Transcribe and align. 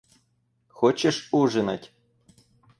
Хочешь 0.67 1.29
ужинать? 1.31 1.91